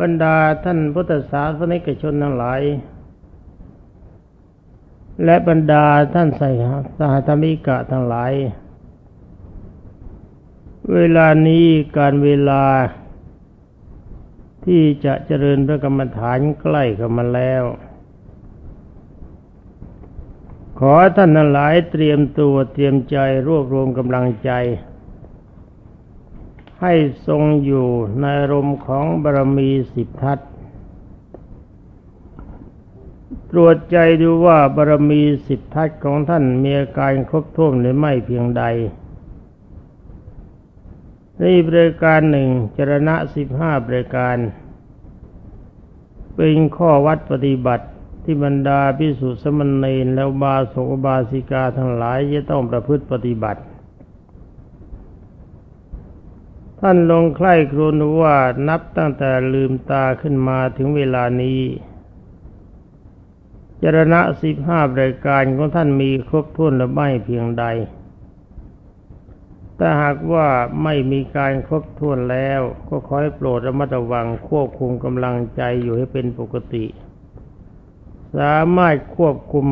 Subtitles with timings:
[0.00, 2.60] บรรดาท่านพุทธศาสนิกชนทั้งหลาย
[5.24, 5.84] และบรรดา
[6.14, 6.50] ท่านใส่
[6.98, 8.32] สหธรรมิกะทั้งหลาย
[10.94, 12.64] เวลานี้การเวลา
[14.64, 17.64] ที่จะเจริญพระกรรมฐานใกล้เข้ามาแล้ว
[20.78, 24.50] ขอท่านทั้งหลายเตรียมตัวเตรียมใจรวบรวมกำลังใจ
[26.82, 26.94] ให้
[27.26, 27.88] ทรงอยู่
[28.20, 30.38] ในรมของบารมีสิบทัศ
[33.50, 38.64] ตรวจใจดูว่าบารมีสิบทัศของท่านมีอาการครบถ้วนหรือไม่เพียงใด
[41.40, 44.36] นี่บริการหนึ่งจรณะสิบห้าบริการ
[46.36, 47.86] เป็นข้อวัดปฏิบัติ
[48.24, 53.62] ที่บรรดาพิสุสมณเณรและบาสกบาสิกาทั้งหลายจะต้องประพฤติปฏิบัติ
[56.84, 58.36] ท่านลงใคร่ครวญว่า
[58.68, 61.60] นับตั้งแต่ลืมตาขึ้นมาถึงเวลานี้
[63.82, 67.64] จรณะสิบห้ารายการของท่านมีครบถ้วนหรือไม่เพียงใด
[69.76, 70.46] แต่หากว่า
[70.82, 76.84] ไม่มีการครบถ้วนแล้วก็ขอให้โปรดระมัดระวังควบคุมกำลังใจอยู่ให้เป็นปกติ
[78.38, 79.66] สามารถควบคุม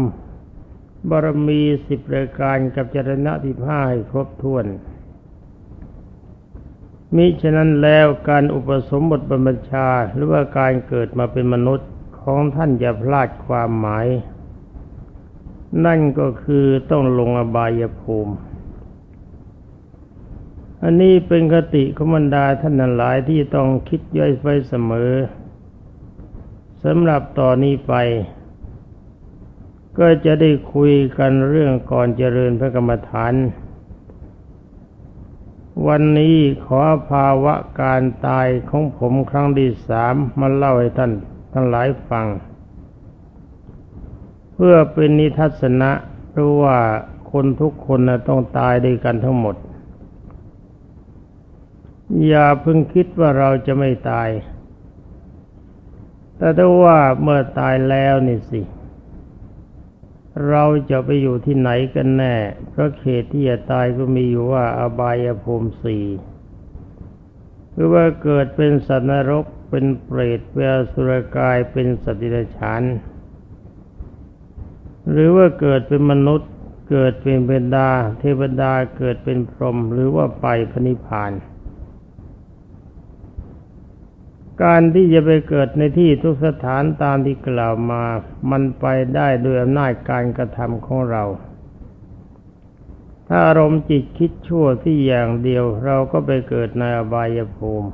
[1.11, 4.67] บารมีสิบรายการกับจรณะที่ห้าให้ครบถ้วน
[7.17, 14.07] มิฉะนั้นแล้วการอุปสมบทบรรพชาหรือว่าการเกิดมาเป็นมนุษย์ของท่านอย่าพลาดความหมาย
[15.85, 18.35] นั่นก็คือต้องลงอบายภูมิ
[20.83, 25.13] อันนี้เป็นคติขมันดาท่านนันหลายที่ต้องคิดย่อยไว้เสมอ
[26.85, 27.95] สำหรับต่อนนี้ไป
[29.99, 33.33] ก็จะได้คุยกันเรื่องก่อนเจริญพระกรรมฐาน
[35.87, 41.13] วันนี้ขอภาวะการตายของผมครั้งที่สามมาเล่าให้ท่าน
[41.53, 42.27] ทั้งหลายฟัง
[44.55, 45.91] เพื่อเป็นนิทัศนะ
[46.41, 46.79] ราะว่า
[47.33, 49.57] คนทุกคนนะต้องตายด้วยกันทั้งหมด
[52.27, 54.29] อย่าเพิ่งคิดว่าเราจะไม่ตาย
[56.37, 62.35] แต่ถ้าว่าเมื่อตายแล้วนี่สิเเราจะไปอยู่ที่ไหนกันแน่
[62.71, 66.07] เพราะเขตที่จะตายก็มีอยู่ว่าอบายภูมิสี่
[67.73, 72.83] หรือว่าเกิดเป็นสัตว์นรก เป็นเปรต เป็นสุรกาย เป็นสัตว์ดิฉาน
[75.11, 76.51] หรือว่าเกิดเป็นมนุษย์
[76.91, 81.33] เกิดเป็นเบญดา เทวดา เกิดเป็นพรหม หรือว่าไปพนิพพาน
[84.63, 88.03] การที่จะไปเกิดในที่ทุกสถานตามที่กล่าวมา
[88.51, 91.25] มันไปได้ด้วยอำนาจการกระทำของเรา
[93.29, 97.91] ถ้าอารมณ์จิตคิดชั่วที่อย่างเดียวเราก็ไปเกิดในอบายภูมิ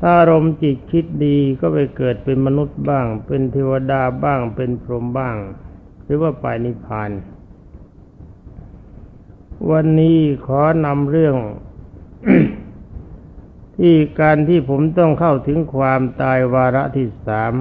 [0.00, 5.36] ถ้าอารมณ์จิตคิดดีก็ไปเกิดเป็นมนุษย์บ้าง เป็นเทวดาบ้าง เป็นพรหมบ้าง
[6.04, 7.10] หรือว่าไปนิพพาน
[9.70, 11.36] วันนี้ขอนำเรื่อง
[13.78, 17.54] ที่การที่ผมต้องเข้าถึงความตายวาระที่สาม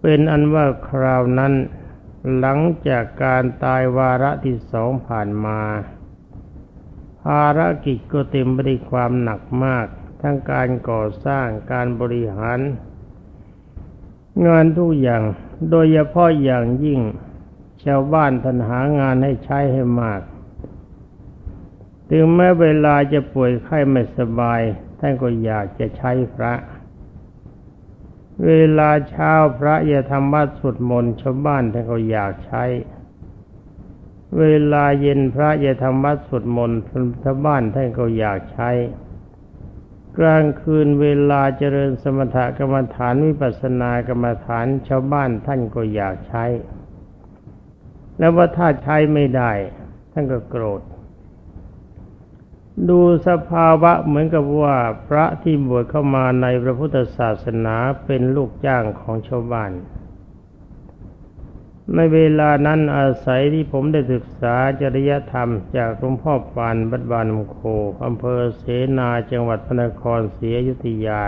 [0.00, 1.52] เป็นอันว่าคราวนั้น
[2.38, 2.58] หลัง
[2.88, 5.60] จากการตายวาระที่สองผ่านมา
[7.22, 9.86] ภารกิจก็เต็มไปด้วยความหนักมาก
[10.20, 12.60] ทั้งการก่อสร้างการบริหาร
[14.46, 15.22] งานทุกอย่าง
[15.70, 17.00] โดยเฉพาะอย่างยิ่ง
[17.84, 20.20] ชาวบ้านทันหางานให้ใช้ให้มาก
[22.10, 24.60] ถึงแม้เวลาจะป่วยไข้ไม่สบาย
[25.00, 26.54] ท่านก็อยากจะใช้พระ
[28.46, 32.64] เวลาเช้าพระอย่าทำวัดสวดมนต์ชาวบ้านท่านก็อยากใช้
[34.38, 36.78] เวลาเย็นพระอย่าทำวัดสวดมนต์
[37.22, 38.70] ชาวบ้านท่านก็อยากใช้
[40.18, 46.44] กลางคืนเวลาเจริญสมถกรรมฐานวิปัสสนากรรมฐานชาวบ้านท่านก็อยากใช้
[48.18, 49.52] แล้วว่าถ้าใช้ไม่ได้
[50.12, 50.80] ท่านก็โกรธ
[52.88, 54.76] ดูสภาวะเหมือนกับว่า
[55.08, 59.72] พระที่บวชเข้ามาในพระพุทธศาสนาเป็นลูกจ้างของชาวบ้าน
[61.94, 67.58] ในเวลานั้นอาศัยที่ผมได้ศึกษาจริยธรรมจากหลวงพ่อปานบัดบานมโค
[68.04, 68.62] อำเภอเส
[68.98, 71.22] นาจังหวัดพระนครศรีอยุธยา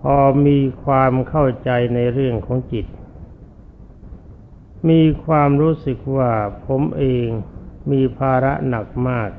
[0.00, 2.86] พอมีความเข้าใจในเรื่องของจิต
[4.88, 6.32] มีความรู้สึกว่า
[6.66, 7.28] ผมเอง
[7.90, 9.30] มีภาระหนักมาก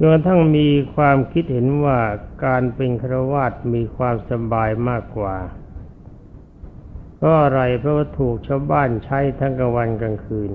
[0.00, 1.98] จนทั้งมีความคิดเห็นว่า
[2.44, 5.36] การเป็นครวาตมีความสบายมากกว่า
[7.16, 10.50] เพราะอะไรเพราะว่าถูกชาวบ้านใช้ทั้งกลางวันกลางคืน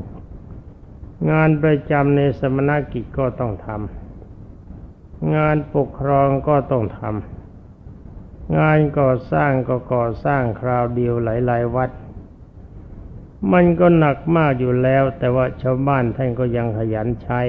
[1.31, 11.89] งานประจำในสมณกิจก็ต้องทำงานปกครองก็ต้องทำงานก่อสร้างก็ก่อสร้างคราวเดียวหลาย ๆ วัด
[13.53, 17.41] มันก็หนักมากอยู่แล้ว แต่ว่าชาวบ้านท่านก็ยังขยันใช้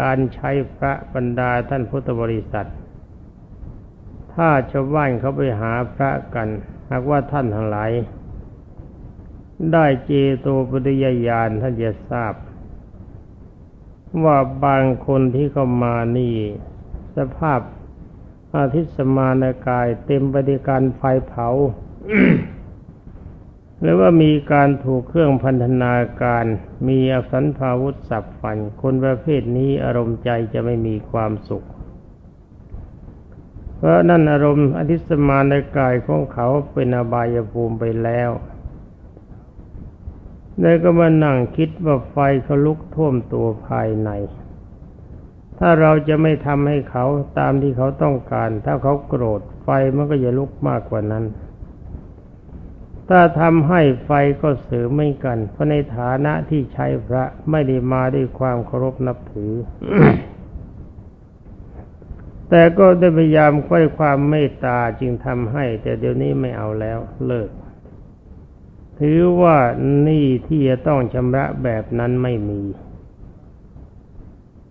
[0.00, 2.68] การใช้พระบรรดาท่านพุทธบริษัท
[4.34, 6.48] ถ้าชาวบ้านเขาไปหาพระกัน
[6.90, 7.90] หากว่าท่านทั้งหลาย
[9.72, 10.10] ได้เจ
[10.40, 12.34] โตปฏิยญาณท่านจะทราบ
[14.24, 16.34] ว่าบางคนที่เข้ามานี่
[17.16, 17.60] สภาพ
[18.54, 21.48] อาทิตย์สมานกายเต็มไปด้วยการไฟเผา
[23.80, 26.44] หรือว่ามีการถูกเครื่องพันธนาการ
[26.88, 31.66] มีอสันพาวุธสับฟัน คนประเภทนี้อารมณ์ใจจะไม่มีความสุข
[33.76, 38.30] เพราะนั่นอารมณ์อธิสมานในกายของเขาเป็นอบายภูมิไปแล้ว
[40.60, 44.10] เลยก็มานั่งคิดว่าไฟเขาลุกท่วมตัวภายใน
[45.58, 47.04] ถ้าเราจะไม่ทำให้เขา
[47.38, 51.24] ตามที่เขาต้องการ ถ้าเขาโกรธไฟมันก็จะลุกมากกว่านั้น
[53.08, 54.10] ถ้าทำให้ไฟ
[54.42, 59.52] ก็เสือไม่กัน เพราะในฐานะที่ใช้พระไม่ได้มาด้วยความเคารพนับถือ
[62.50, 67.50] แต่ก็ได้พยายามค่อยความเมตตาจึงทำให้ แต่เดี๋ยวนี้ไม่เอาแล้วเลิก
[69.00, 69.58] ถือว่า
[70.08, 72.62] นี่ที่จะต้องชำระแบบนั้นไม่มี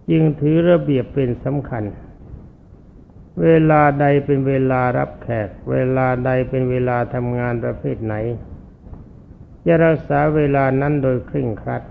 [0.10, 1.84] จึงถือระเบียบเป็นสำคัญ
[3.44, 8.16] เวลาใดเป็นเวลารับแขก เวลาใดเป็นเวลาทำงานประเภทไหน
[9.66, 11.84] จะรักษาเวลานั้นโดยเคร่งครัด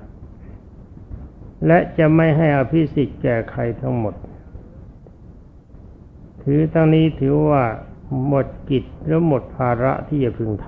[1.66, 4.14] และจะไม่ให้อภิสิทธิ์แก่ใครทั้งหมด
[6.42, 7.64] ถือตั้งนี้ถือว่า
[8.26, 10.66] หมดกิจหรือหมดภาระที่จะพึงท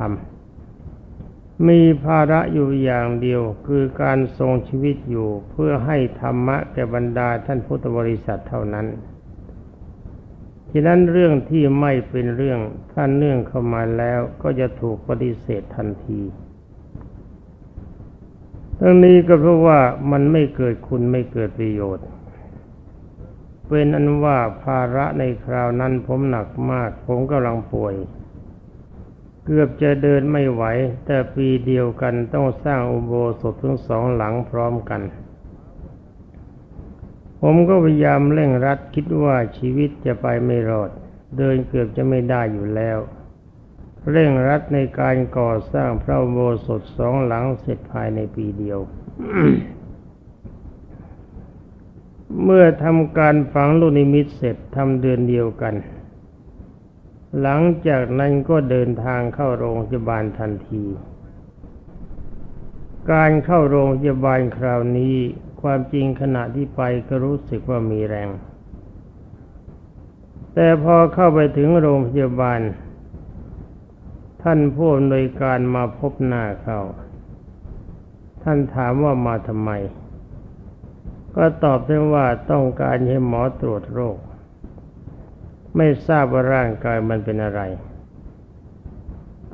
[0.83, 8.87] ำ มีภาระอยู่อย่างเดียวคือการทรงชีวิตอยู่เพื่อให้ธรรมะแก่บรรดาท่านพุทธบริษัทเท่านั้น
[10.73, 12.61] ฉะนั้นเรื่องที่ไม่เป็นเรื่อง
[12.93, 16.21] ท่าเนื่องเข้ามาแล้วก็จะถูกปฏิเสธทันที
[18.81, 19.81] ทั้งนี้ก็เพราะว่า
[20.11, 22.07] มันไม่เกิดคุณไม่เกิดประโยชน์
[23.69, 27.95] เป็นอันว่าภาระในคราวนั้นผมหนักมาก ผมกำลังป่วย
[29.45, 30.65] เกือบจะเดินไม่ไหว
[31.07, 35.01] แต่ปีเดียวกันต้องสร้างอุโบสถทั้งสองหลังพร้อมกัน
[37.43, 40.91] ผมก็พยายามเร่งรัดคิดว่าชีวิตจะไปไม่รอด
[41.39, 42.99] เดินเกือบจะไม่ได้อยู่แล้ว
[44.11, 48.79] เร่งรัดในการก่อสร้างพระโบสถสองหลังเสร็จภายในปีเดียว
[52.43, 55.75] เมื่อทำการฝังลูกนิมิตเสร็จทำเดือนเดียวกัน
[57.41, 60.85] หลังจากนั้นก็เดินทางเข้าโรงพยาบาลทันที
[63.13, 65.17] การเข้าโรงพยาบาลคราวนี้
[65.63, 68.29] ความจริงขณะที่ไปก็รู้สึกว่ามีแรง
[70.55, 72.61] แต่พอเข้าไปถึงโรงพยาบาล
[74.43, 76.79] ท่านผู้อำนวยการมาพบหน้าเขา
[78.43, 79.71] ท่านถามว่ามาทำไม
[81.37, 84.19] ก็ตอบได้ว่าต้องการให้หมอตรวจโรค
[85.77, 87.61] ไม่ทราบว่าร่างกายมันเป็นอะไร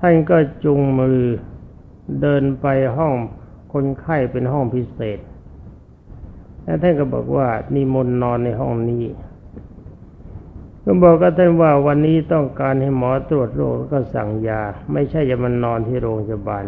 [0.01, 1.21] ท่านก็จุงมือ
[2.21, 2.67] เดินไป
[2.97, 3.15] ห้อง
[3.73, 5.19] คนไข้เป็นห้องพิเศษ
[6.65, 9.05] แล้วท่านก็บอกว่านิมนต์นอนในห้องนี้
[10.85, 14.61] ก็บอกกับท่านว่าวันนี้ต้องการให้หมอตรวจโรคก็สั่งยา
[14.93, 16.65] ไม่ใช่จะมันนอนที่โรงพยาบาล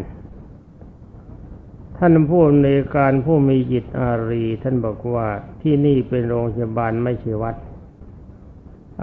[1.99, 5.27] ท่านผู้ในการผู้มีจิตอารี ท่านบอกว่า
[5.63, 7.57] ที่นี่เป็นโรงพยาบาลไม่ใช่วัด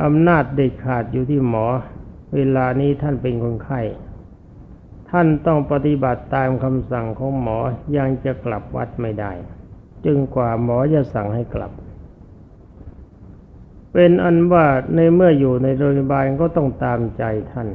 [0.04, 1.66] อำนาจเด็ดขาดอยู่ที่หมอ
[2.36, 3.82] เวลานี้ท่านเป็นคนไข้
[5.10, 7.58] ท่านต้องปฏิบัติตามคำสั่งของหมอ
[7.98, 9.32] ยังจะกลับวัดไม่ได้
[10.06, 11.72] จึงกว่าหมอจะสั่งให้กลับ
[13.94, 17.68] เป็นอันว่าในเมื่ออยู่ในโรงพยาบาลก็ต้องตามใจท่าน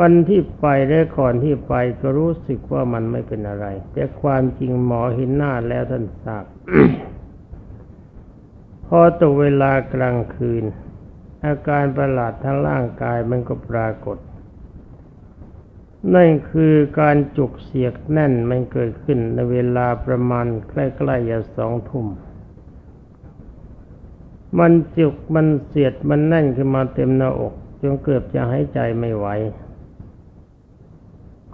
[0.00, 6.44] วันที่ไปและก่อนที่ไปก็รู้สึกว่ามันไม่เป็นอะไร แต่ความจริงหมอเห็นหน้าแล้วท่านทราบ
[8.86, 10.64] พอตกเวลากลางคืน
[11.44, 14.18] อาการประหลาดทางร่างกายมันก็ปรากฏ
[16.14, 20.74] นั่นคือการจุกเสียกแน่นมันเกิดขึ้นในเวลาประมาณใก
[21.08, 22.06] ล้ๆจะสองทุ่ม
[24.58, 29.26] มันจุกมันเสียดมันแน่นขึ้นมาเต็มหน้าอกจนเกือบจะหายใจไม่ไหว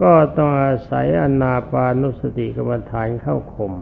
[0.02, 3.72] ก็ต้องอาศัยอนาปานุสติกรรมฐานเข้าข่ม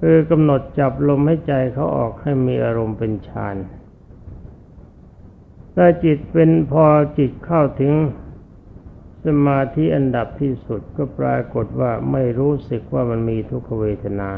[0.00, 3.56] คือกำหนดจับลมให้ใจเขาออกให้มีอารมณ์เป็นฌาน
[5.74, 6.86] ถ้าจิตเป็นพอ
[7.18, 7.92] จิตเข้าถึง
[9.26, 14.30] สมาธิอันดับที่สุดก็ปรากฏว่าไม่รู้สึกว่ามันมีทุกขเวทนา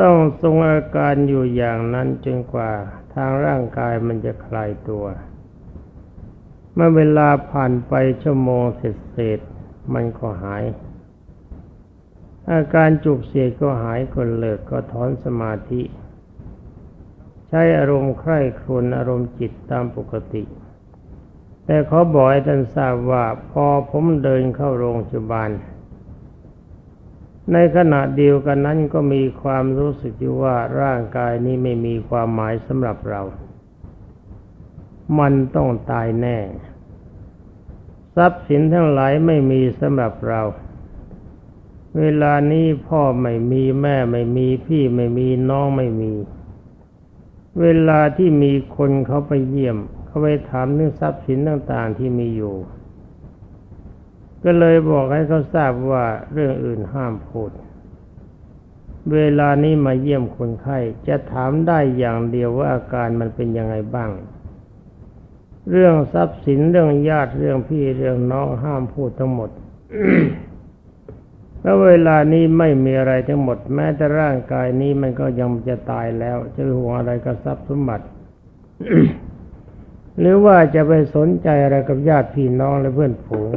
[0.00, 2.72] ต้องทรงอาการอยู่อย่างนั้นจนกว่า
[3.14, 5.04] ทางร่างกายมันจะคลายตัว
[6.74, 9.40] เมื่อเวลาผ่านไปชั่วโมงเสร็จเสร็จ
[9.94, 10.64] มันก็หาย
[12.52, 15.82] อาการจุกเสียก็หายก็เลิกก็ถอนสมาธิ
[17.48, 20.42] ใช้อารมณ์ใคร่ครวญอารมณ์จิตตามปกติ
[21.66, 25.50] แต่เขาบอกให้ท่านทราบว่าพอผมเดินเข้าโรงพยาบาล
[27.52, 33.22] ในขณะเดียวกันนั้นก็มีความรู้สึกอยู่ว่าร่างกายนี้ไม่มีความหมายสำหรับเรา
[35.18, 36.38] มันต้องตายแน่
[38.16, 40.42] ทรัพย์สินทั้งหลายไม่มีสำหรับเรา
[41.98, 46.12] เวลานี้พ่อไม่มีแม่ไม่มีพี่ไม่มีน้องไม่มี
[47.60, 49.78] เวลาที่มีคนเขาไปเยี่ยม
[50.16, 52.54] เขาไปถามเรื่องทรัพย์สินต่างๆที่มีอยู่
[54.44, 57.50] ก็เลยบอกให้เขาทราบว่าเรื่องอื่นห้ามพูด
[59.14, 64.10] เวลานี้มาเยี่ยมคนไข้จะถามได้อย่างเดียวว่าอาการมันเป็นยังไงบ้าง
[65.70, 69.50] เรื่องทรัพย์สินเรื่องญาติเรื่องพี่เรื่องน้องห้ามพูดทั้งหมด
[71.60, 78.06] แล้วเวลานี้ไม่มีอะไรทั้งหมด แม้แต่ร่างกายนี้มันก็ยังจะตายแล้ว จะห่วงอะไรกับทรัพย์สมบัติ
[80.18, 83.50] หรือว่าจะไปสนใจอะไรกับญาติพี่น้องและเพื่อนฝูง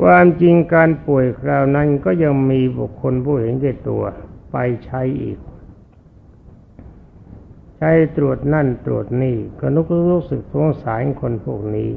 [0.00, 4.02] ความจริงการป่วยคราวนั้นก็ยังมีบุคคลผู้เห็นแก่ตัว
[4.52, 5.38] ไปใช้อีก
[7.78, 11.90] ใช้ตรวจนั่นตรวจนี่ก็นุกรู้สึกสงสารคนพวกนี้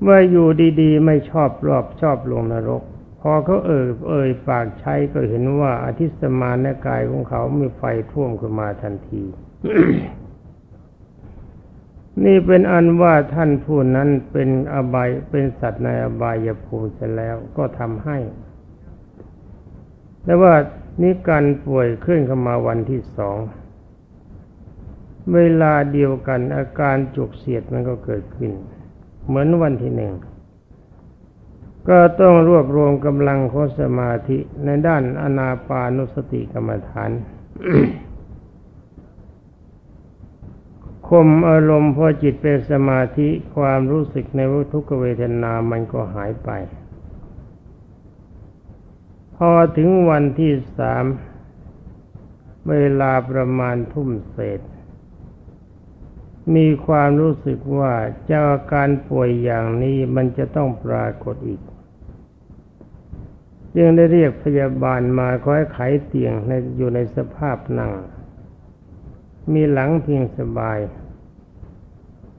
[0.00, 0.48] เมื่ออยู่
[0.80, 2.82] ดีๆ ไม่ชอบรอบชอบลงนรก
[3.26, 9.22] พอเขาเอ่ยเอ่ยปากใช้ก็เห็นว่าอาทิสมานในกายของเขามีไฟท่วมขึ้นมาทันที
[12.24, 18.18] นี่เป็นอันว่าท่านผู้นั้นเป็นอบายเป็นสัตว์ในอบายภูมิเสร็จแล้วก็ทำให้
[20.24, 20.54] แต่ว่า
[21.00, 23.36] นี่การป่วยขึ้นเข้ามาวันที่สอง
[25.34, 28.50] เวลาเดียวกันอาการจุกเสียดมันก็เกิดขึ้น
[29.26, 30.12] เหมือนวันที่หนึ่ง
[31.88, 37.10] ก็ต้องรวบรวมกำลังของสมาธิในด้านอนาปานุสติกรรมฐาน
[41.08, 46.50] ข่มอารมณ์พอจิตเป็นสมาธิความรู้สึกในวัทุกเวทนามันก็หายไป
[49.36, 51.04] พอถึงวันที่สาม
[52.70, 54.60] เวลาประมาณทุ่มเศษ
[56.54, 57.94] มีความรู้สึกว่า
[58.26, 61.60] เจ้าอาการป่วยอย่างนี้มันจะต้องปรากฏอีก
[63.76, 67.92] จึงได้เรียกพยาบาลมาคอยไขเตียงในอยู่ในสภาพนั่ง
[69.52, 70.78] มีหลังเพียงสบาย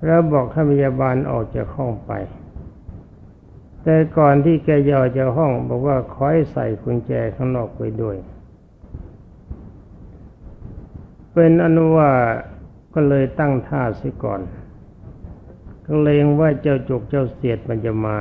[0.05, 2.11] แล้วบอกให้พยาบาลออกจากห้องไป
[3.83, 8.17] แต่ก่อนที่แกยอจากห้อง บอกว่าขอให้ใส่กุญแจข้างนอกไปด้วย
[11.33, 12.11] เป็นอนุว่า
[12.93, 14.41] ก็เลยตั้งท่าเสียก่อน
[15.85, 18.17] ก็เลงว่าเจ้าจุกเจ้าเสียดมันจะมา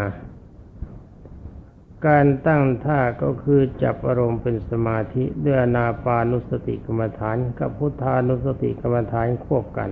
[2.06, 9.90] การตั้งท่าก็คือจับอารมณ์เป็นสมาธิด้วยนาปานุสติกรรมฐานกับพุทธานุสติกรรมฐานควบกัน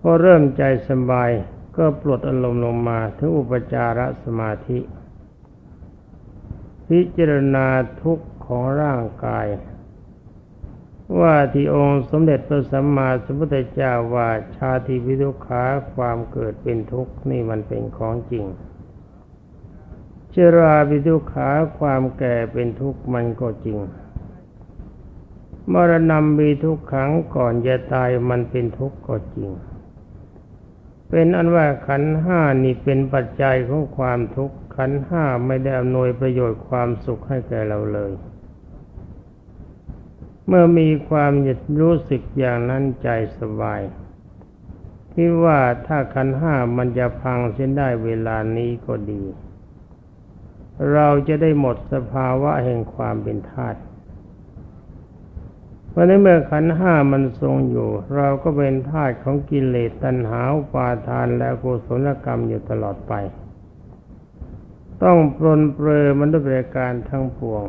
[0.00, 1.30] พอเริ่มใจสบาย
[1.76, 4.78] ก็ปลดอารมณ์ลงมาถึงอุปจารสมาธิ
[6.88, 7.66] พิจารณา
[8.02, 9.46] ทุกข์ของร่างกาย
[11.20, 15.62] ว่าที่องค์สมเด็จพระสัมมาสัมพุทธเจ้าว่าชาติวิทุขา
[15.94, 18.44] ความเกิดเป็นทุกข์นี่มันเป็นของจริง
[20.34, 21.48] ชราวิทุขา
[21.78, 23.78] ความแก่เป็นทุกข์มันก็จริง
[25.72, 29.50] มรณะมีทุกขังก่อนจะตายมันเป็นทุกข์ก็จริง
[31.08, 38.12] เป็นอันว่าขันห้านี่เป็นปัจจัยของความทุกข์ขันห้าไม่ได้อำนวยประโยชน์ความสุขให้แก่เราเลย
[40.46, 41.32] เมื่อมีความ
[41.80, 43.08] รู้สึกอย่างนั้นใจ
[43.38, 43.80] สบาย
[45.12, 49.22] ที่ว่าถ้าขันห้ามันจะพังเส้นได้เวลานี้ก็ดี
[50.92, 53.78] เราจะได้หมดสภาวะแห่งความเป็นธาตุ
[55.90, 60.40] เพราะในเมื่อขันห้ามันทรงอยู่ เราก็เป็นธาตุของกิเลสตัณหา
[60.72, 63.12] ปาทานและกุศลกรรมอยู่ตลอดไป
[65.02, 67.64] ต้องปรนเปรอมันด้วยประการทั้งปวง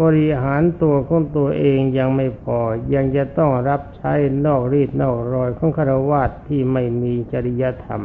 [0.00, 2.58] บริหารตัวของตัวเองยังไม่พอ
[2.94, 4.12] ยังจะต้องรับใช้
[4.46, 8.02] นอกรีดนอกรอยของคารวะที่ไม่มีจริยธรรม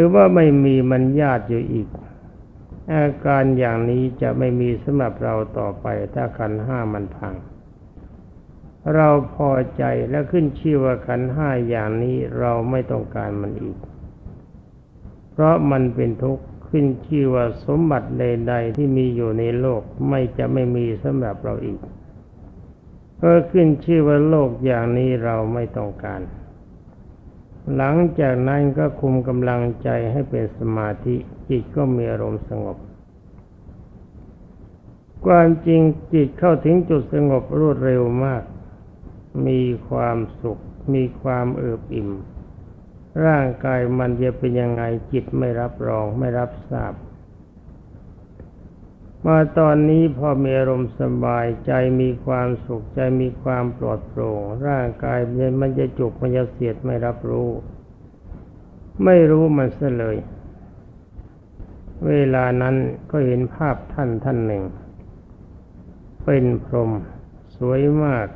[0.00, 1.88] รือว่าไม่มีมันญาติอยู่อีก
[2.92, 7.34] อาการอย่างนี้จะไม่มีสำหรับเราต่อไปถ้าขันห้ามันพัง
[8.94, 13.78] เราพอใจและขึ้นชื่อว่าขันห้าอย่างนี้เราไม่ต้องการมันอีก
[15.32, 21.80] เพราะมันเป็นทุกข์ขึ้นชื่อว่าสมบัติใด ๆ ที่มีอยู่ในโลกไม่จะไม่มีสำหรับเราอีก
[23.20, 26.20] ก็ขึ้นชื่อว่าโลกอย่างนี้เราไม่ต้องการ
[27.76, 31.16] หลังจากนั้นก็คุมกำลังใจให้เป็นสมาธิ
[31.48, 32.76] จิตก็มีอารมณ์สงบ
[35.26, 35.80] ความจริง
[36.12, 38.42] จิตเข้าถึงจุดสงบรวดเร็วมาก
[39.46, 40.58] มีความสุข
[40.94, 42.10] มีความเอิบอิ่ม
[43.24, 44.82] ร่างกายมันจะเป็นยังไง
[45.12, 46.92] จิตไม่รับรองไม่รับทราบ
[49.26, 55.18] มาตอนนี้พอมีอารมณ์สบายใจมีความสุขใจมีความปลอดโปร่ง ร่างกาย
[55.60, 57.48] มันจะจุกมันจะเสียดไม่รับรู้
[59.04, 60.16] ไม่รู้มันเสเลย
[62.08, 62.74] เวลานั้น
[63.10, 64.64] ก็เห็นภาพท่านท่านหนึ่ง
[66.24, 66.90] เป็นพรหม
[67.56, 68.28] สวยมาก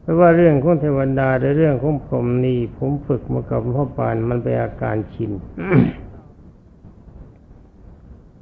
[0.00, 5.32] เพราะว่าเรื่องของเทวดาในเรื่องของพรหมนี่ผมฝึกมากับพ่อปานมันเป็นอาการชิน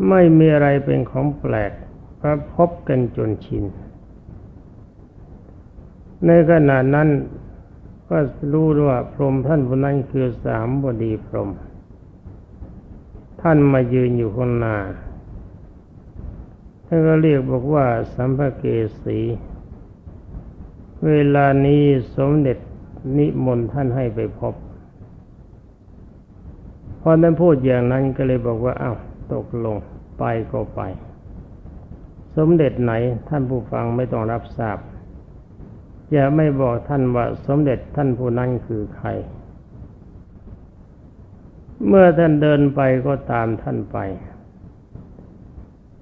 [0.08, 1.72] ไม่มีอะไรเป็นของแปลก
[2.16, 3.64] เพราะพบกันจนชิน
[6.26, 7.08] ในขณะนั้น
[8.08, 8.18] ก็
[8.52, 11.50] รู้ว่าพรหมท่านผู้นั้นคือสามบดีพรหม
[13.40, 14.76] ท่านมายืนอยู่ข้างหน้า
[16.86, 18.64] ท่านก็เรียกบอกว่า สัมภเก
[19.02, 19.18] สี
[21.06, 21.82] เวลานี้
[22.16, 22.58] สมเด็จ
[23.18, 24.54] นิมนต์ท่านให้ไปพบ
[27.00, 28.96] พอท่านพูดอย่างนั้นก็เลยบอกว่าอา้าว
[29.33, 29.76] ตกลง
[30.19, 30.81] ไปก็ไป
[32.37, 32.93] สมเด็จไหน
[33.28, 34.78] ท่านผู้ฟังไม่ต้องรับทราบ
[36.12, 39.09] อย่าไม่บอกท่านว่าสมเด็จท่านผู้นั้นคือใคร
[41.87, 43.99] เมื่อท่านเดินไปก็ตามท่านไป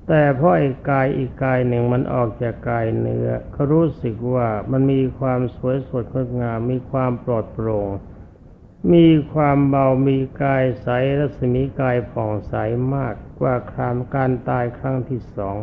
[0.08, 7.88] แต่พราะไอ้กายอีกกายหนึ่งมันออกจากกายเนื้อเขารู้สึกว่ามันมีความสวยสดงดงามมีความปลอดโปร่ง
[8.92, 12.54] มีความเบามีกายใสรัศมีกายผ่องใส
[12.94, 15.56] มากกว่าครามการตายครั้งที่สอง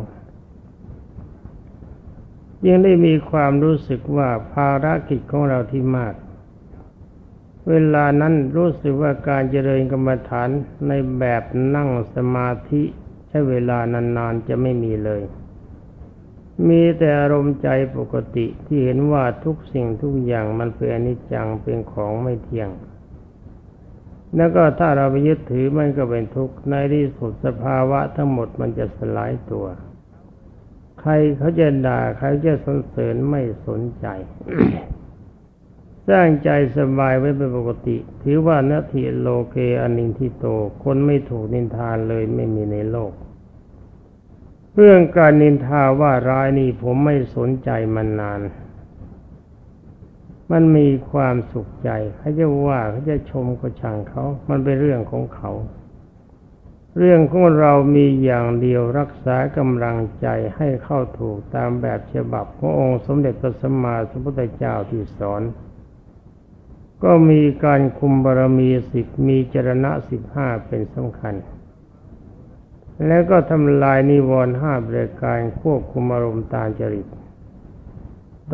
[2.66, 6.14] ยังได้มีความรู้สึกว่าภารกิจของเราที่มาก
[7.68, 10.48] เวลานั้นรู้สึกว่าการเจริญกรรมฐาน
[10.88, 11.42] ในแบบ
[11.74, 12.82] นั่งสมาธิ
[13.28, 15.22] ใช้เวลานานๆจะไม่มีเลย
[16.68, 22.70] มีแต่อารมณ์ใจปกติที่เห็นว่าทุกสิ่งทุกอย่างมันเป็นอนิจจังเป็นของไม่เที่ยง
[24.36, 29.66] แล้วก็ถ้าเราไปยึดถือมันก็เป็นทุกข์ในที่สุดสภาวะทั้งหมดมันจะสลายตัว
[31.00, 34.06] ใครเขาจะด่าใครจะสนเสริญไม่สนใจ
[36.08, 40.44] สร้างใจสบายไว้เป็นปกติ ถือว่านาทีโลเกอนินทิโต
[40.82, 43.12] คนไม่ถูกนินทานเลยไม่มีในโลก
[44.76, 48.40] เรื่องการนินทาว่าร้ายนี่ผมไม่สนใจมานาน
[50.50, 55.50] มันมีความสุขใจเขาจะว่าเขาจะชมก็ช่างเขา มันเป็นเรื่องของเขา
[56.98, 65.42] เรื่องของเรามีอย่างเดียวรักษากำลังใจให้เข้าถูกตามแบบฉบับขององค์สมเด็จพระสัมมาสัมพุทธเจ้าที่สอน
[67.04, 71.34] ก็มีการคุมบารมีสิบมีจรณะสิบห้าเป็นสำคัญ
[73.06, 77.06] แล้วก็ทำลายนิวรณ์ห้าบริการควบคุมอารมณ์ตามจริต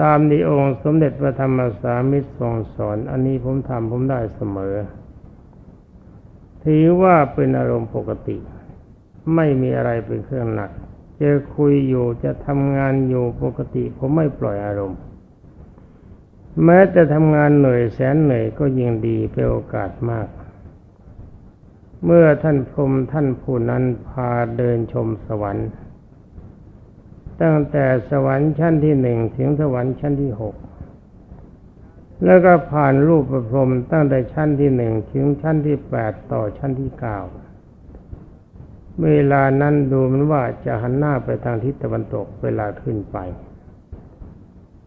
[0.01, 4.75] ตามที่องค์สมเด็จพระธรรมสามิตรทรงสอน อันนี้ผมทำผมได้เสมอ
[6.65, 8.37] ถือว่าเป็นอารมณ์ปกติ
[9.35, 10.71] ไม่มีอะไรเป็นเครื่องหนัก
[11.21, 15.01] จะคุยอยู่จะทำงานอยู่ปกติ ผมไม่ปล่อยอารมณ์
[16.65, 20.29] แม้แต่ทำงานเหนื่อยแสนเหนื่อยก็ยิ่งดีเป็นโอกาสมาก
[22.05, 25.69] เมื่อท่านพรมท่านผู้นั้นพาเดินชมสวรรค์
[27.43, 30.55] ตั้งแต่สวรรค์ชั้นที่หนึ่งถึงสวรรค์ชั้นที่หก
[32.25, 37.19] แล้วก็ผ่านรูปประพรมตั้งแต่ชั้นที่หนึ่งถึงชั้นที่แปดต่อชั้นที่เก้า
[39.05, 43.19] เวลานั้นดูมันว่าจะหันหน้าไปทางทิศตะวันตกเวลาขึ้นไป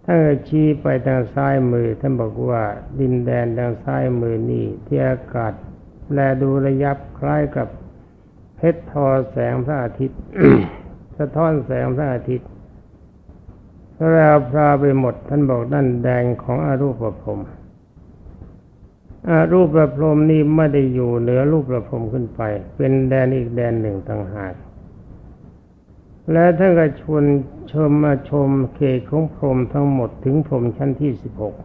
[0.06, 0.16] ถ้า
[0.48, 2.64] ชี้ไปทางซ้ายมือท่านบอกว่า
[3.00, 5.54] ดินแดนทางซ้ายมือนี่ที่อากาศ
[6.14, 7.68] แลดูระยับคล้ายกับ
[8.58, 10.20] เพชรทอแสงพระอาทิตย์
[11.20, 12.50] สะท้อนแสงพระอาทิตย์
[14.12, 17.40] แรวพราไปหมดท่านบอกนั่นแดงของอรูปประพรม
[19.30, 22.42] อรูปประพรมนี่ไม่ได้อยู่เหนือรูปประพรมขึ้นไป
[22.78, 24.54] เป็นแดนอีกแดนหนึ่งต่างหาก
[26.32, 27.24] และท่านก็ชวน
[27.72, 31.56] ชมมาชมเขตของพรมทั้งหมดถึงพรมชั้นที่สิบหก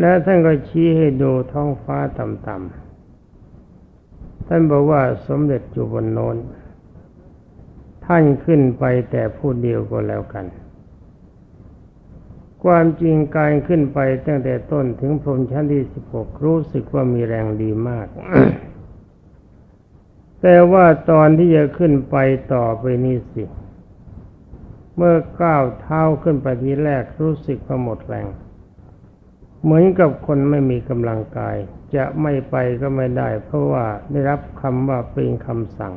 [0.00, 6.36] และท่านก็ชี้ให้ดูท้องฟ้าต่ำๆท่านบอกว่าสมเด็จอยู่บนโน้น
[8.04, 10.46] ท่านขึ้นไปแต่ผู้เดียวก็แล้วกัน
[12.64, 18.06] ความจริงการขึ้นไปตั้งแต่ต้นถึงพรมชั้นที่สิบหกรู้สึกว่ามีแรงดีมาก
[20.40, 22.16] แต่ว่าตอนที่จะขึ้นไป
[22.52, 23.44] ต่อไปนี่สิ
[24.96, 28.26] เมื่อก้าวเท้าขึ้นไปทีแรกรู้สึกว่าหมดแรง
[29.62, 31.56] เหมือนกับคนไม่มีกำลังกาย
[31.96, 35.94] จะไม่ไปก็ไม่ได้ เพราะว่าได้รับคำว่าเป็นคำสั่ง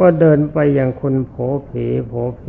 [0.00, 1.34] ว่าเดินไปอย่างคนโผ
[1.64, 1.70] เพ
[2.08, 2.44] โผเพ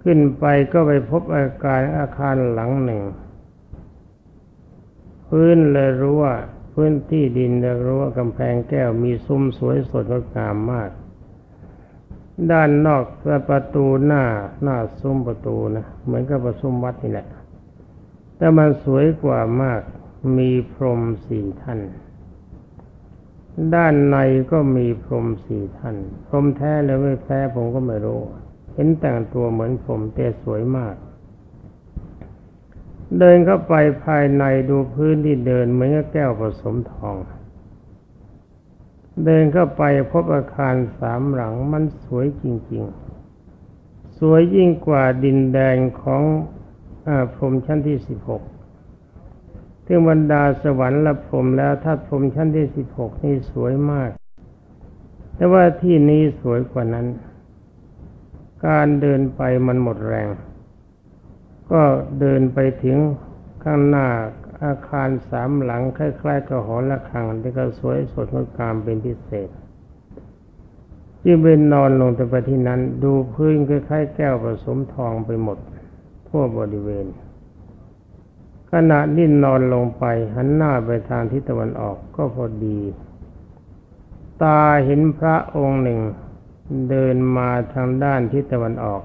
[0.00, 3.02] ขึ้นไปก็ไปพบอาการอาคารหลังหนึ่ง
[5.28, 6.34] พื้นเลยรู้ว่า
[6.74, 10.90] พื้นที่ดินเลยรู้ว่ากำแพงแก้วมีซุ้มสวยสดงดงามมาก
[12.50, 13.04] ด้านนอก
[13.48, 14.24] ประตูหน้า
[14.62, 17.28] หน้าซุ้มประตูนะเหมือนกับประซุ้มวัดนี่แหละ
[18.36, 19.80] แต่มันสวยกว่ามาก
[20.38, 21.80] มีพรมสี่ท่าน
[23.74, 24.16] ด้านใน
[24.52, 28.20] ก็มีพรหมสี่ท่าน พรหมแท้หรือไม่แท้ผมก็ไม่รู้
[28.74, 30.94] เห็นแต่งตัวเหมือนพรหมแต่สวยมาก
[33.18, 37.16] เดินเข้าไปภายในดูพื้นที่เดินเหมือนกแก้วผสมทอง
[39.24, 42.82] เดินเข้าไปพบอาคารสามหลังมันสวยจริง
[43.50, 46.22] ๆ สวยยิ่งกว่าดินแดงของ
[47.08, 48.42] อพรหมชั้นที่สิบหก
[49.94, 54.10] ถึงบรรดาสวรรค์ละพรมแล้วถ้าพรมชั้นที่สิบหกนี่สวยมาก
[55.34, 57.06] แต่ว่าที่นี้สวยกว่านั้น
[58.66, 60.28] การเดินไปมันหมดแรง
[61.70, 61.82] ก็
[62.20, 62.98] เดินไปถึง
[63.62, 64.06] ข้างหน้า
[64.64, 69.48] อาคารสามหลังคล้ายๆกับหอระฆังที่ก็สวยสดงดงามเป็นพิเศษ
[71.24, 75.58] ยิ่งเป็นนอนลงแต่ไปที่นั้น ดูพื้นคล้ายๆแก้วผสมทองไปหมด
[76.28, 77.06] ทั่วบริเวณ
[78.72, 80.04] ขณะนิ่นนอนลงไป
[80.34, 82.80] หันหน้าไปทางทิศตะวันออกก็พอดี
[84.42, 86.00] ตาเห็นพระองค์หนึ่ง
[86.90, 89.02] เดินมาทางด้านทิศตะวันออก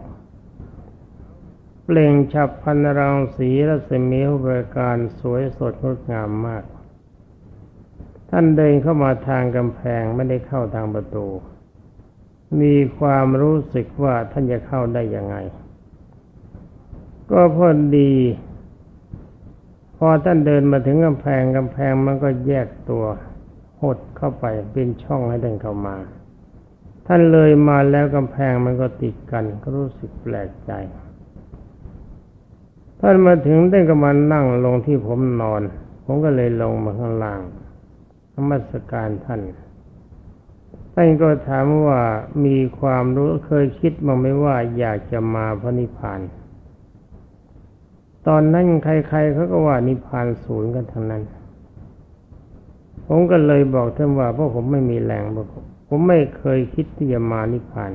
[1.83, 6.63] เปล่งฉับพันรังสีรัศมีบริการสวยสดงดงามมาก
[8.29, 11.27] ท่านเดินเข้ามาทางกำแพงไม่ได้เข้าทางประตู
[12.61, 15.35] มีความรู้สึกว่าท่านจะเข้าได้ยังไง
[17.31, 18.13] ก็พอดี
[19.97, 23.05] พอท่านเดินมาถึงกำแพงกำแพงมันก็แยกตัว
[23.81, 25.95] หดเข้าไปเป็นช่องให้ท่านเข้ามา
[27.07, 30.71] ท่านเลยมาแล้วกำแพงมันก็ติดกัน ก็รู้สึกแปลกใจ
[32.99, 35.61] ท่านมาถึงได้ก็มานั่งลงที่ผมนอน
[36.03, 37.41] ผมก็เลยลงมาข้างล่าง
[38.33, 39.41] ธรรมสการท่าน
[40.93, 42.01] ท่านก็ถามว่า
[42.45, 46.19] มีความรู้เคยคิดมั้งไหมว่าอยากจะมาพระนิพพาน
[48.27, 51.23] ตอนนั้นใครๆเขาก็ว่านิพพานศูนย์กันทั้งนั้น
[53.07, 55.47] ผมก็เลยบอกท่านว่าเพราะผมไม่มีแรงบอก
[55.87, 57.91] ผมไม่เคยคิดที่จะมานิพพาน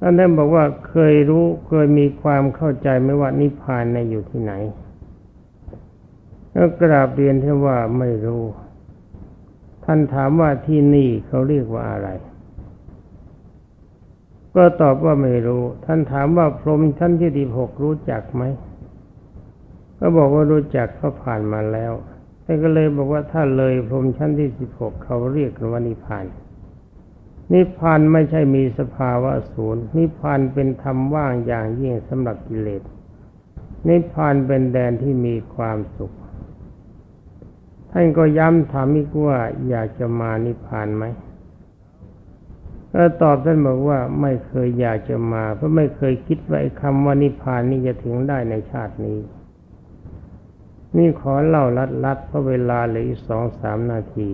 [0.00, 4.52] ท่านท่านบอกว่าเคยรู้เคยมีความเข้าใจไหมว่านิพพานในอยู่ที่ไหน
[6.54, 8.44] ก็กราบเรียนท่านว่าไม่รู้
[9.84, 12.08] ท่านถามว่าที่นี่เขาเรียกว่าอะไร
[14.58, 18.42] ก็ตอบว่าไม่รู้ ท่านถามว่าพรหมชั้นที่ดีหกรู้จักไหม
[19.98, 21.92] ก็บอกว่ารู้จักเขาผ่านมาแล้ว
[22.44, 26.24] ท่านก็เลยบอกว่าถ้าเลยพรหมชั้นที่สิบหกเขาเรียกว่านิพพาน
[27.52, 32.82] นิพพานไม่ใช่มีสภาวะศูนย์ นิพพานเป็นธรรมว่างอย่างยิ่งสำหรับกิเลส
[33.88, 36.12] นิพพานเป็นแดนที่มีความสุข
[37.90, 41.04] ท่านก็ย้ำถามอีกว่าอยากจะมานิพพานไหม
[42.92, 49.18] ก็ตอบท่านบอกว่าไม่เคยอยากจะมา เพราะไม่เคยคิดว่าคำว่านิพพานนี้จะถึงได้ในชาตินี้
[50.96, 51.64] นี่ขอเล่า
[52.04, 54.30] ลัดๆเพราะเวลาเหลืออีกสองสามนาที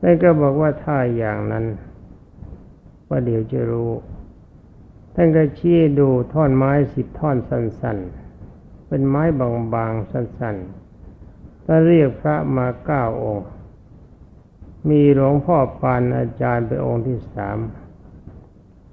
[0.00, 1.64] ท่านก็บอกว่าถ้าอย่างนั้น
[3.08, 3.92] ว่าเดี๋ยวจะรู้
[5.14, 7.98] ท่านก็ชี้ดูท่อนไม้สิบท่อนสั้น
[8.46, 13.46] ๆ เป็นไม้บางๆสั้นๆถ้าเรียกพระมาเก้าองค์
[14.88, 17.58] มีหลวงพ่อปานอาจารย์เป็นองค์ที่สาม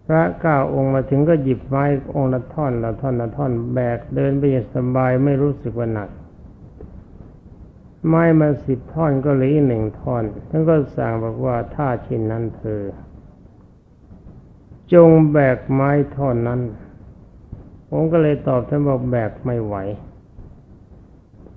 [0.06, 1.84] พระเก้าองค์มาถึงก็หยิบไม้
[2.16, 6.10] องค์ละท่อนละท่อนละท่อนแบกเดินไปอย่างสบายไม่รู้สึกว่าหนัก
[8.08, 12.82] ไม้มาสิบท่อนก็เหลือหนึ่งท่อนท่านก็สั่งบอกว่าถ้าเช่นนั้นเธอ
[14.94, 16.62] จงแบกไม้ท่อนนั้น
[17.90, 19.76] ผมก็เลยตอบท่านบอกแบกไม่ไหว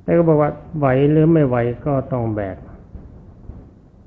[0.03, 2.57] แต่ก็บอกว่าไหวหรือไม่ไหวก็ต้องแบก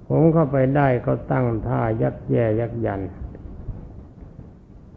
[0.07, 3.01] ผมเข้าไปได้ก็ตั้งท่ายักแย่ยักยัน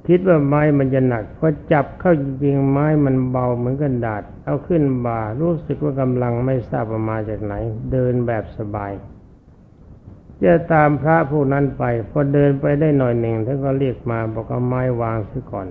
[0.07, 7.55] คิดว่าไม้มันจะหนักพอจับเข้าจริงๆไม้มันเบาเหมือนกันดาด เอาขึ้นบ่ารู้สึกว่ากำลังไม่ทราบมาจากไหน
[7.92, 8.92] เดินแบบสบาย
[10.42, 15.66] จะตามพระผู้นั้นไป พอเดินไปได้หน่อยหนึ่งท่านก็เรียกมาบอกเอาไม้วางซะก่อน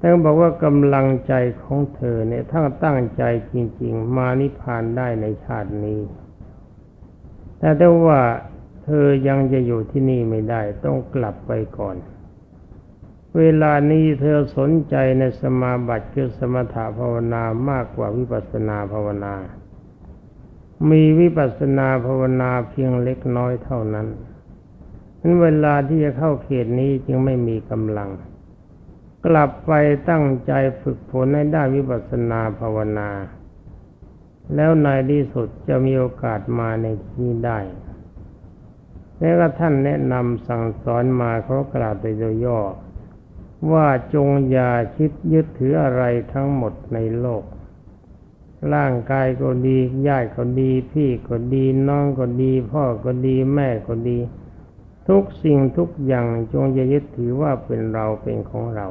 [0.00, 1.32] ท่านบอกว่ากำลังใจ
[1.62, 6.00] ของเธอเนี่ยถ้าตั้งใจจริง ๆ มานิพพานได้ในชาตินี้
[7.58, 8.20] แต่ถ้าว่า
[8.84, 11.96] เธอยังจะอยู่ที่นี่ไม่ได้ต้องกลับไปก่อน
[13.38, 19.34] เวลานี้เธอสนใจในสมาบัติคือสมถะภาวนามากกว่าวิปัสสนาภาวนา
[20.90, 24.06] มีวิปัสสนาภาวนาเพียงเล็กน้อยเท่านั้น
[25.20, 28.10] นั้นเวลาที่จะเข้าเขตนี้จึงไม่มีกำลัง
[29.26, 29.72] กลับไป
[30.10, 33.08] ตั้งใจฝึกฝนในด้านวิปัสสนาภาวนา
[34.54, 37.58] แล้วในที่สุดจะมีโอกาสมาในที่นี้ได้
[39.18, 42.60] แล้วก็ท่านแนะนำสั่งสอนมาเขากล่าวโดยย่อ
[43.72, 47.44] ว่าจงอย่าคิดยึดถืออะไรทั้งหมดในโลก
[48.74, 54.18] ร่างกายก็ดีญาติก็ดี พี่ก็ดีน้องก็ดี พ่อก็ดีแม่ก็ดี
[55.08, 58.86] ทุกสิ่งทุกอย่างจงอย่ายึดถือว่าเป็นเราเป็นของเรา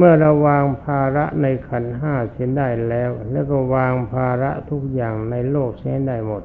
[0.00, 6.42] เมื่อเราวางภาระในขันห้าเสียได้แล้ว แล้วก็วางภาระทุกอย่างในโลกเสียได้หมด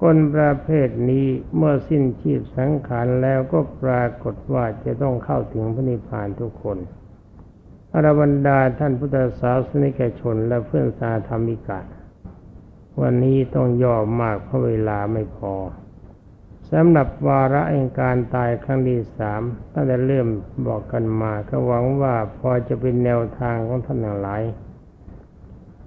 [0.00, 6.78] คนประเภทนี้เมื่อสิ้นชีพสังขารแล้วก็ปรากฏว่าจะต้องเข้าถึงพระนิพพานทุกคน
[7.92, 11.80] อรบรรดาท่านพุทธศาสนิกชนและเพื่อนสาธรรมิกา
[13.00, 15.54] วันนี้ต้องย่อมากเพราะเวลาไม่พอ
[16.72, 20.28] สำหรับวาระแห่งการตายครั้งที่สามตั้งแต่เริ่ม
[20.66, 24.42] บอกกันมาก็หวังว่าพอจะเป็นแนวทางของท่านทั้งหลาย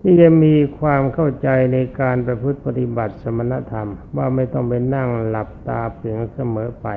[0.02, 6.88] ที่จะมีความเข้าใจในการประพฤติปฏิบัติสมณธรรม ว่าไม่ต้องไปนั่งหลับตาเพียงเสมอไป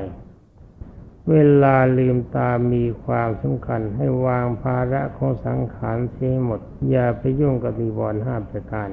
[1.30, 8.90] เวลาลืมตามีความสำคัญให้วางภาระของสังขารเสียหมด อย่าไปยุ่งกับนิวรณ์ห้าประการ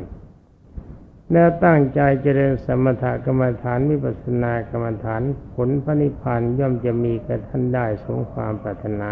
[1.34, 5.22] แล้วตั้งใจเจริญสมถกรรมฐานวิปัสสนากรรมฐาน
[5.56, 9.12] ผลพระนิพพานย่อมจะมีแก่ท่านได้สมความปรารถนา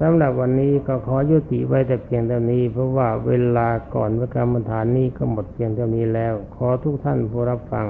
[0.00, 7.86] สำหรับวันนี้ก็ขอยุติไว้แต่เพียงเท่านี้ เพราะว่าเวลาก่อนวิกรรมฐานนี้ก็หมดเพียงเท่านี้แล้ว ขอทุกท่านผู้รับฟัง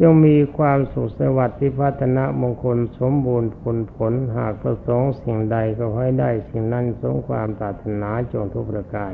[0.00, 9.12] จงมีความสุขสวัสดิ์ที่พัฒนามงคลสมบูรณ์ผลผลหากประสงค์สิ่งใดก็ให้ได้สิ่งนั้นสมความปรารถนาจงทุกประการ